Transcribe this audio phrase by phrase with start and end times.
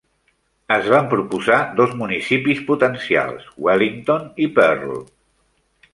[0.75, 5.01] Es van proposar dos municipis potencials: Wellington i Pearl.